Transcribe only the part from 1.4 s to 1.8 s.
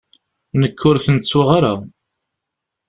ara.